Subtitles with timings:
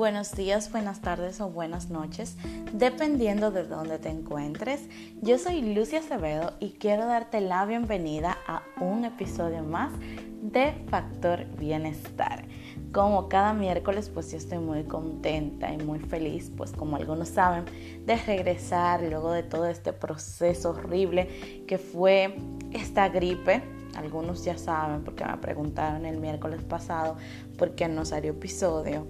[0.00, 2.38] buenos días, buenas tardes o buenas noches,
[2.72, 4.88] dependiendo de dónde te encuentres.
[5.20, 9.92] Yo soy Lucia Acevedo y quiero darte la bienvenida a un episodio más
[10.40, 12.46] de Factor Bienestar.
[12.92, 17.66] Como cada miércoles, pues yo estoy muy contenta y muy feliz, pues como algunos saben,
[18.06, 22.36] de regresar luego de todo este proceso horrible que fue
[22.72, 23.62] esta gripe
[23.96, 27.16] algunos ya saben porque me preguntaron el miércoles pasado
[27.58, 29.04] por qué no salió episodio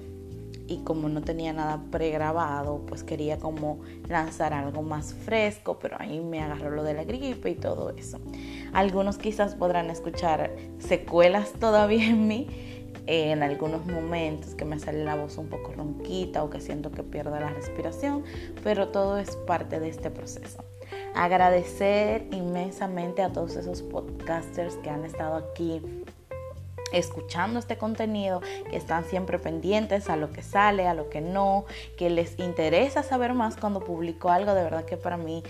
[0.71, 6.21] y como no tenía nada pregrabado, pues quería como lanzar algo más fresco, pero ahí
[6.21, 8.21] me agarró lo de la gripe y todo eso.
[8.73, 12.47] Algunos quizás podrán escuchar secuelas todavía en mí
[13.07, 17.03] en algunos momentos que me sale la voz un poco ronquita o que siento que
[17.03, 18.23] pierdo la respiración,
[18.63, 20.63] pero todo es parte de este proceso.
[21.15, 25.83] Agradecer inmensamente a todos esos podcasters que han estado aquí
[26.93, 28.41] escuchando este contenido,
[28.71, 31.65] que están siempre pendientes a lo que sale, a lo que no,
[31.97, 35.43] que les interesa saber más cuando publico algo, de verdad que para mí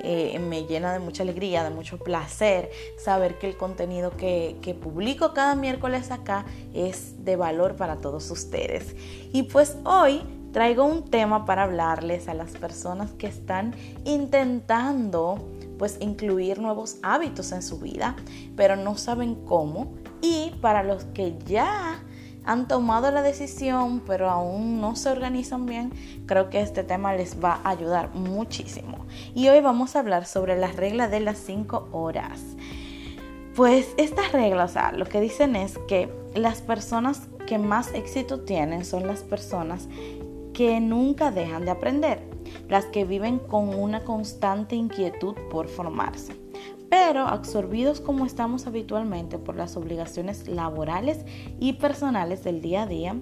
[0.00, 4.72] eh, me llena de mucha alegría, de mucho placer saber que el contenido que, que,
[4.72, 8.94] publico cada miércoles acá es de valor para todos ustedes.
[9.32, 15.44] Y pues hoy traigo un tema para hablarles a las personas que están intentando
[15.78, 18.16] pues incluir nuevos hábitos en su vida,
[18.56, 22.00] pero no saben cómo y para los que ya
[22.44, 25.92] han tomado la decisión, pero aún no se organizan bien,
[26.26, 29.04] creo que este tema les va a ayudar muchísimo.
[29.34, 32.40] Y hoy vamos a hablar sobre la regla de las 5 horas.
[33.54, 38.40] Pues estas reglas, o sea, lo que dicen es que las personas que más éxito
[38.40, 39.88] tienen son las personas
[40.54, 42.22] que nunca dejan de aprender,
[42.68, 46.47] las que viven con una constante inquietud por formarse
[46.90, 51.24] pero absorbidos como estamos habitualmente por las obligaciones laborales
[51.60, 53.16] y personales del día a día,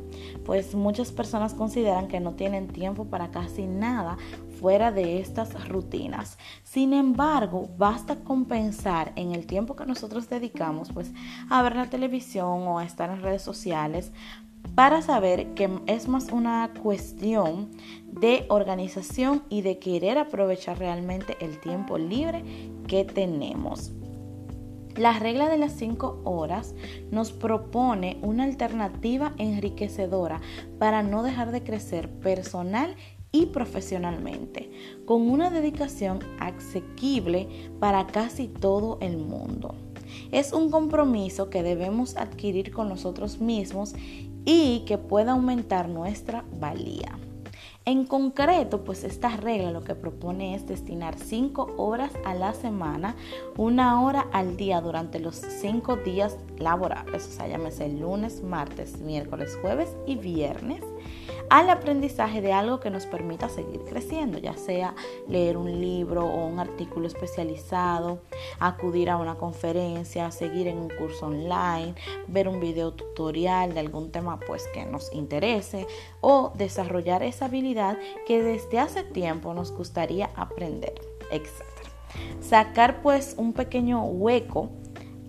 [0.45, 4.17] pues muchas personas consideran que no tienen tiempo para casi nada
[4.61, 6.39] fuera de estas rutinas.
[6.63, 11.13] Sin embargo, basta compensar en el tiempo que nosotros dedicamos pues
[11.51, 14.13] a ver la televisión o a estar en redes sociales
[14.75, 17.71] para saber que es más una cuestión
[18.07, 22.45] de organización y de querer aprovechar realmente el tiempo libre
[22.87, 23.93] que tenemos.
[24.97, 26.75] La regla de las 5 horas
[27.11, 30.41] nos propone una alternativa enriquecedora
[30.79, 32.97] para no dejar de crecer personal
[33.31, 34.71] y profesionalmente,
[35.05, 37.47] con una dedicación asequible
[37.79, 39.75] para casi todo el mundo.
[40.33, 43.95] Es un compromiso que debemos adquirir con nosotros mismos
[44.47, 47.19] y que pueda aumentar nuestra valía.
[47.85, 53.15] En concreto, pues esta regla lo que propone es destinar 5 horas a la semana,
[53.57, 59.57] una hora al día durante los 5 días laborables, o sea, llámese lunes, martes, miércoles,
[59.61, 60.83] jueves y viernes
[61.49, 64.95] al aprendizaje de algo que nos permita seguir creciendo, ya sea
[65.29, 68.21] leer un libro o un artículo especializado,
[68.59, 71.95] acudir a una conferencia, seguir en un curso online,
[72.27, 75.87] ver un video tutorial de algún tema pues que nos interese
[76.21, 80.95] o desarrollar esa habilidad que desde hace tiempo nos gustaría aprender,
[81.31, 81.51] etc.
[82.41, 84.71] Sacar pues un pequeño hueco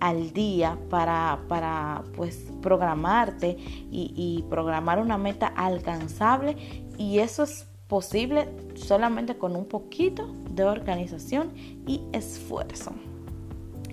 [0.00, 3.56] al día para, para pues programarte
[3.90, 6.56] y, programar una meta alcanzable
[6.96, 11.52] y eso es posible solamente con un poquito de organización
[11.86, 12.92] y esfuerzo.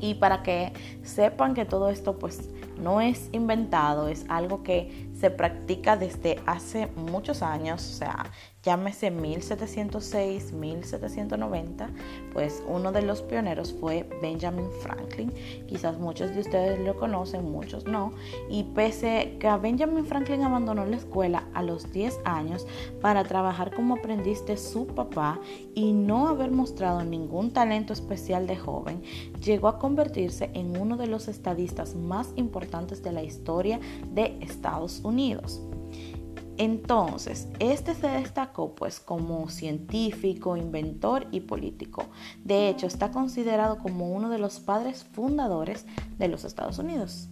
[0.02, 2.50] Y para que sepan que todo esto pues
[2.82, 8.32] no es inventado, es algo que se practica desde hace muchos años, o sea,
[8.66, 11.90] llámese 1706, 1790,
[12.34, 15.32] pues uno de los pioneros fue Benjamin Franklin.
[15.68, 18.14] Quizás muchos de ustedes lo conocen, muchos no.
[18.50, 22.66] Y pese que Benjamin Franklin abandonó la escuela a los 10 años
[23.02, 25.40] para trabajar como aprendiz de su papá
[25.76, 29.04] y no haber mostrado ningún talento especial de joven,
[29.44, 33.80] llegó a convertirse en uno de los estadistas más importantes de la historia
[34.12, 35.02] de Estados
[36.58, 42.06] Entonces, este se destacó pues como científico, inventor y político.
[42.44, 45.86] De hecho, está considerado como uno de los padres fundadores
[46.18, 47.28] de los Estados Unidos.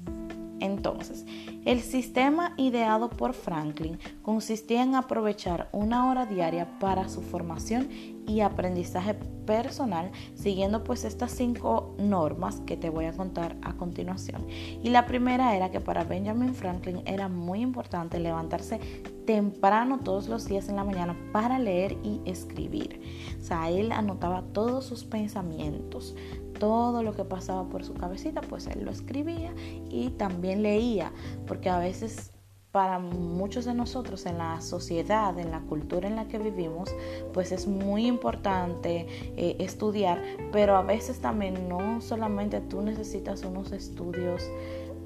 [0.64, 1.26] Entonces,
[1.66, 7.90] el sistema ideado por Franklin consistía en aprovechar una hora diaria para su formación
[8.26, 9.16] y aprendizaje
[9.46, 14.48] personal, siguiendo pues estas cinco normas que te voy a contar a continuación.
[14.82, 18.80] Y la primera era que para Benjamin Franklin era muy importante levantarse
[19.26, 23.02] temprano todos los días en la mañana para leer y escribir.
[23.38, 26.16] O sea, él anotaba todos sus pensamientos,
[26.60, 29.54] todo lo que pasaba por su cabecita, pues él lo escribía
[29.90, 31.12] y también leía,
[31.46, 32.32] porque a veces
[32.74, 36.90] para muchos de nosotros en la sociedad, en la cultura en la que vivimos,
[37.32, 39.06] pues es muy importante
[39.38, 44.50] eh, estudiar, pero a veces también no solamente tú necesitas unos estudios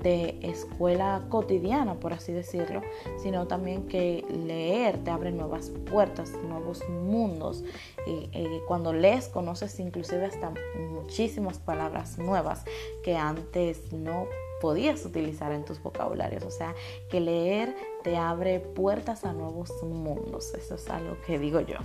[0.02, 2.82] de escuela cotidiana, por así decirlo,
[3.22, 7.64] sino también que leer te abre nuevas puertas, nuevos mundos.
[8.06, 8.30] Y,
[8.68, 10.54] cuando lees conoces inclusive hasta
[10.92, 12.64] muchísimas palabras nuevas
[13.04, 14.28] que antes no
[14.62, 16.44] podías utilizar en tus vocabularios.
[16.44, 16.76] O sea,
[17.10, 20.54] que leer te abre puertas a nuevos mundos.
[20.54, 21.78] Eso es algo que digo yo.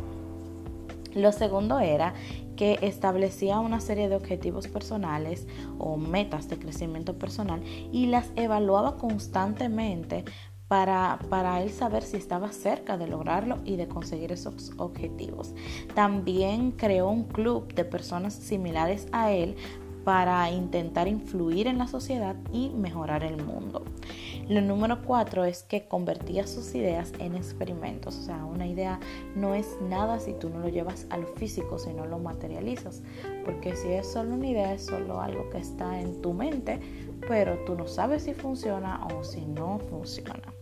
[1.15, 2.15] Lo segundo era
[2.57, 5.47] que establecía una serie de objetivos personales
[5.79, 7.63] o metas de crecimiento personal
[7.93, 10.25] y las evaluaba constantemente
[10.69, 15.53] para, para, él saber si estaba cerca de lograrlo y de conseguir esos objetivos.
[15.95, 19.57] También creó un club de personas similares a él
[20.05, 23.85] para intentar influir en la sociedad y mejorar el mundo.
[24.49, 28.19] Lo número cuatro es que convertía sus ideas en experimentos.
[28.19, 28.99] O sea, una idea
[29.37, 33.03] no es nada si tú no lo llevas al físico, si no lo materializas.
[33.45, 36.81] Porque si es solo una idea, es solo algo que está en tu mente,
[37.29, 40.53] pero tú no sabes si funciona o si no funciona.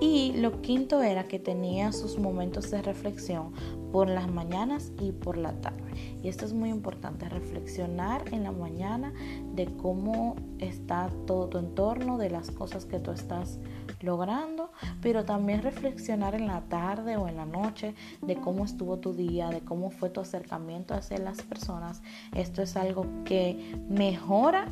[0.00, 3.52] Y lo quinto era que tenía sus momentos de reflexión
[3.94, 6.18] por las mañanas y por la tarde.
[6.20, 9.12] Y esto es muy importante, reflexionar en la mañana
[9.54, 13.60] de cómo está todo tu entorno, de las cosas que tú estás
[14.00, 19.12] logrando, pero también reflexionar en la tarde o en la noche de cómo estuvo tu
[19.12, 22.02] día, de cómo fue tu acercamiento hacia las personas.
[22.34, 24.66] Esto es algo que mejora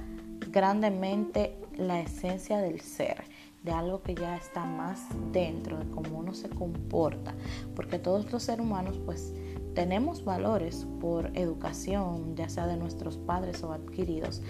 [0.50, 3.22] grandemente la esencia del ser
[3.62, 7.34] de algo que ya está más dentro de cómo uno se comporta,
[7.76, 9.34] porque todos los seres humanos pues
[9.74, 14.42] tenemos valores por educación, ya sea de nuestros padres o adquiridos,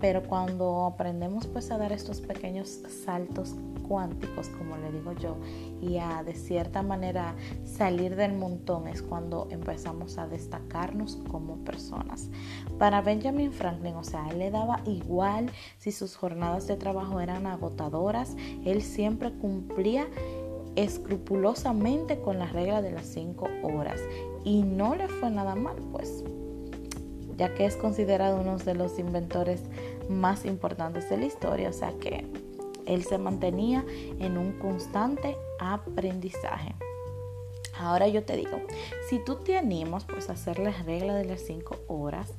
[0.00, 3.56] pero cuando aprendemos pues a dar estos pequeños saltos
[3.88, 5.36] cuánticos, como le digo yo,
[5.80, 7.34] y a de cierta manera
[7.64, 12.28] salir del montón es cuando empezamos a destacarnos como personas.
[12.78, 17.46] Para Benjamin Franklin, o sea, él le daba igual si sus jornadas de trabajo eran
[17.46, 20.06] agotadoras, él siempre cumplía
[20.76, 24.00] escrupulosamente con la regla de las cinco horas
[24.44, 26.22] y no le fue nada mal, pues,
[27.38, 29.62] ya que es considerado uno de los inventores
[30.08, 32.26] más importantes de la historia, o sea que
[32.86, 33.84] él se mantenía
[34.18, 36.74] en un constante aprendizaje.
[37.78, 38.60] Ahora yo te digo,
[39.08, 42.34] si tú te animas pues hacer la regla de las cinco horas,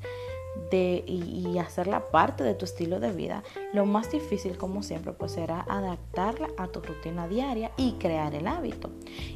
[0.72, 3.44] de, y, hacerla parte de tu estilo de vida,
[3.74, 8.48] lo más difícil como siempre pues será adaptarla a tu rutina diaria y crear el
[8.48, 8.90] hábito.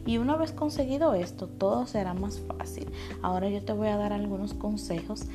[0.05, 2.91] Y una vez conseguido esto, todo será más fácil.
[3.21, 5.27] Ahora yo te voy a dar algunos consejos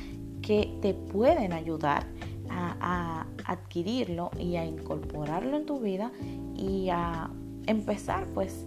[0.49, 2.07] que te pueden ayudar
[2.49, 6.11] a, adquirirlo y a incorporarlo en tu vida
[6.55, 7.29] y a
[7.67, 8.65] empezar pues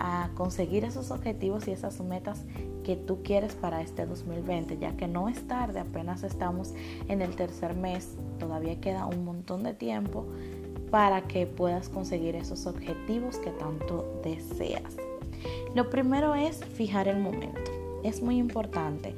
[0.00, 2.44] a conseguir esos objetivos y esas metas
[2.82, 6.74] que tú quieres para este 2020, ya que no es tarde, apenas estamos
[7.06, 10.26] en el tercer mes, todavía queda un montón de tiempo
[10.90, 14.96] para que puedas conseguir esos objetivos que tanto deseas.
[15.76, 17.70] Lo primero es fijar el momento.
[18.02, 19.14] Es muy importante.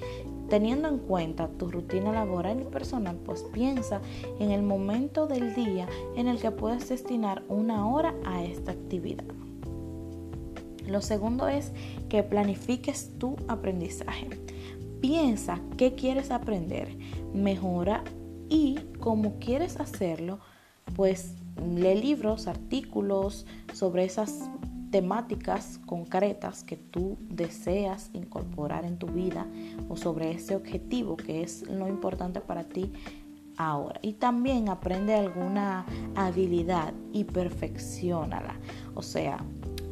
[0.49, 4.01] Teniendo en cuenta tu rutina laboral y personal, pues piensa
[4.39, 9.25] en el momento del día en el que puedes destinar una hora a esta actividad.
[10.87, 11.73] Lo segundo es
[12.09, 14.29] que planifiques tu aprendizaje.
[15.01, 16.97] Piensa qué quieres aprender,
[17.33, 18.05] mejora
[18.49, 20.39] y cómo quieres hacerlo,
[20.95, 21.35] pues
[21.75, 24.51] lee libros, artículos sobre esas
[24.95, 29.45] temáticas concretas que tú deseas incorporar en tu vida
[29.89, 32.93] o sobre ese objetivo que es lo importante para ti
[33.57, 33.99] ahora.
[34.03, 35.85] Y también aprende alguna
[36.15, 38.55] habilidad y perfeccionala.
[38.95, 39.45] O sea,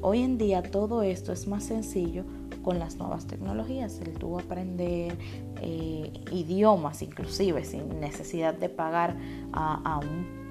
[0.04, 2.24] Hoy en día todo esto es más sencillo
[2.64, 5.16] con las nuevas tecnologías, el tú aprender
[5.60, 9.16] eh, idiomas inclusive sin necesidad de pagar
[9.52, 10.41] a, un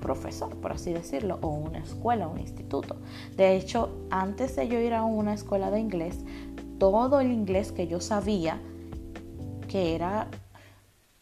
[0.00, 2.96] profesor, por así decirlo, o una escuela, un instituto.
[3.36, 6.18] De hecho, antes de yo ir a una escuela de inglés,
[6.78, 8.60] todo el inglés que yo sabía,
[9.68, 10.28] que era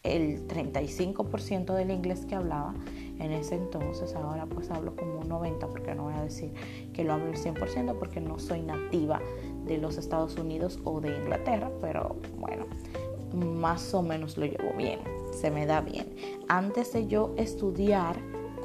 [0.03, 2.73] el 35% del inglés que hablaba,
[3.19, 4.15] en ese entonces.
[4.15, 6.53] Ahora pues hablo como un 90 porque no voy a decir
[6.93, 9.21] que lo hablo el 100% porque no soy nativa
[9.65, 12.65] de los Estados Unidos o de Inglaterra, pero bueno,
[13.33, 14.99] más o menos lo llevo bien,
[15.31, 16.15] se me da bien.
[16.47, 18.15] Antes de yo estudiar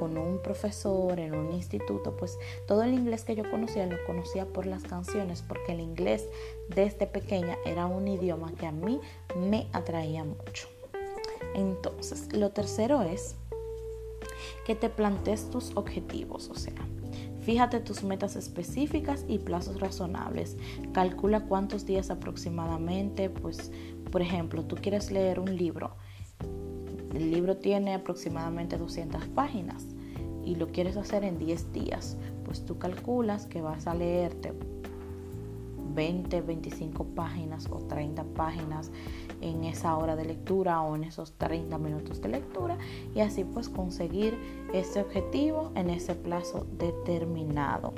[0.03, 4.47] con un profesor en un instituto, pues todo el inglés que yo conocía lo conocía
[4.47, 6.27] por las canciones, porque el inglés
[6.75, 9.01] desde pequeña era un idioma que a mí
[9.37, 10.67] me atraía mucho.
[11.55, 13.37] Entonces, lo tercero es
[14.67, 16.75] que te plantees tus objetivos, o sea,
[17.43, 20.57] Fíjate tus metas específicas y plazos razonables.
[20.93, 23.73] Calcula cuántos días aproximadamente, pues,
[24.13, 25.97] por ejemplo, tú quieres leer un libro.
[27.13, 29.92] El libro tiene aproximadamente 200 páginas
[30.45, 32.17] y lo quieres hacer en 10 días.
[32.45, 34.53] Pues tú calculas que vas a leerte
[35.95, 38.91] 20, 25 páginas o 30 páginas
[39.41, 42.79] en esa hora de lectura o en esos 30 minutos de lectura
[43.15, 44.37] y así pues conseguir
[44.73, 47.93] ese objetivo en ese plazo determinado.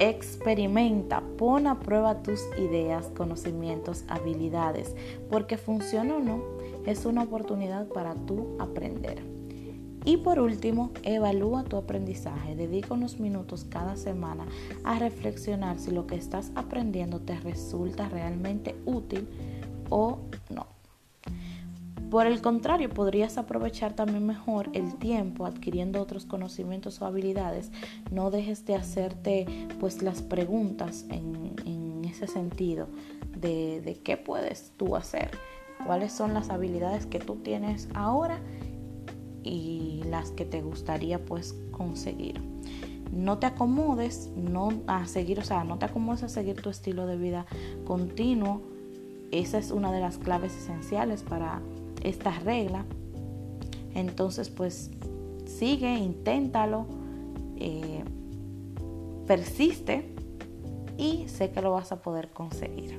[0.00, 4.94] Experimenta, pon a prueba tus ideas, conocimientos, habilidades,
[5.28, 6.40] porque funciona o no,
[6.86, 9.37] es una oportunidad para tú aprender.
[10.08, 12.56] Y por último, evalúa tu aprendizaje.
[12.56, 14.46] Dedica unos minutos cada semana
[14.82, 19.28] a reflexionar si lo que estás aprendiendo te resulta realmente útil
[19.90, 20.66] o no.
[22.10, 27.70] Por el contrario, podrías aprovechar también mejor el tiempo adquiriendo otros conocimientos o habilidades.
[28.10, 32.88] No dejes de hacerte pues las preguntas en, ese sentido
[33.36, 35.30] de, de qué puedes tú hacer,
[35.84, 38.40] cuáles son las habilidades que tú tienes ahora
[39.44, 42.40] y las que te gustaría pues conseguir.
[43.12, 47.06] No te acomodes, no a seguir, o sea, no te acomodes a seguir tu estilo
[47.06, 47.46] de vida
[47.86, 48.60] continuo.
[49.30, 51.60] Esa es una de las claves esenciales para
[52.02, 52.84] esta regla.
[53.94, 54.90] Entonces, pues
[55.46, 56.86] sigue, inténtalo,
[57.56, 58.04] eh,
[59.26, 60.14] persiste
[60.98, 62.98] y sé que lo vas a poder conseguir.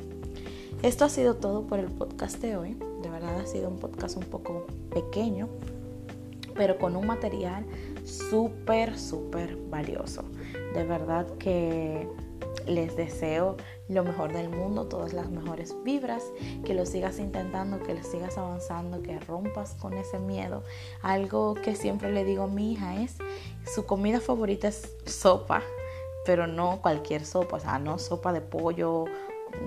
[0.82, 2.78] Esto ha sido todo por el podcast de hoy.
[3.02, 5.50] De verdad ha sido un podcast un poco pequeño,
[6.60, 7.66] pero con un material
[8.04, 10.26] súper, súper valioso.
[10.74, 12.06] De verdad que
[12.68, 13.56] les deseo
[13.88, 16.22] lo mejor del mundo, todas las mejores vibras,
[16.66, 20.62] que lo sigas intentando, que le sigas avanzando, que rompas con ese miedo.
[21.02, 23.16] Algo que siempre le digo a mi hija es,
[23.74, 25.64] su comida favorita es sopa,
[26.26, 29.06] pero no cualquier sopa, o sea, no sopa de pollo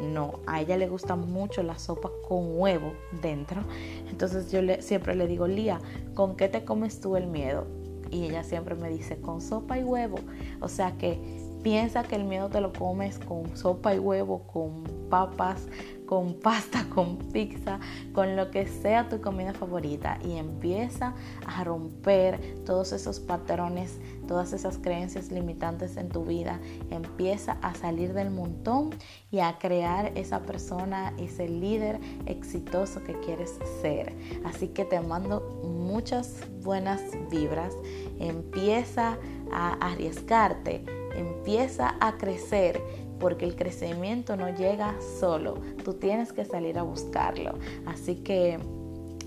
[0.01, 3.63] no, a ella le gusta mucho la sopa con huevo dentro.
[4.09, 5.81] Entonces yo le, siempre le digo, Lía,
[6.15, 7.67] ¿con qué te comes tú el miedo?
[8.11, 10.19] Y ella siempre me dice, con sopa y huevo.
[10.61, 14.85] O sea que piensa que el miedo te lo comes con sopa y huevo, con
[15.09, 15.69] papas,
[16.07, 17.81] con pasta, con pizza,
[18.13, 21.15] con lo que sea tu comida favorita y empieza
[21.47, 26.61] a romper todos esos patrones, todas esas creencias limitantes en tu vida.
[26.91, 28.91] Empieza a salir del montón
[29.31, 34.15] y a crear esa persona, ese líder exitoso que quieres ser.
[34.45, 37.01] Así que te mando muchas buenas
[37.31, 37.75] vibras.
[38.19, 39.19] Empieza
[39.53, 40.85] a arriesgarte,
[41.17, 42.81] empieza a crecer
[43.19, 45.55] porque el crecimiento no llega solo,
[45.85, 47.59] tú tienes que salir a buscarlo.
[47.87, 48.59] Así que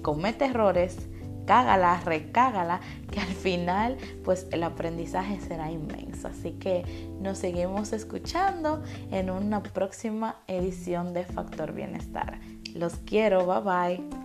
[0.02, 0.98] comete errores,
[1.46, 6.28] cágala, recágala, que al final pues el aprendizaje será inmenso.
[6.28, 6.84] Así que
[7.22, 12.40] nos seguimos escuchando en una próxima edición de Factor Bienestar.
[12.74, 13.62] Los quiero, bye
[14.00, 14.25] bye.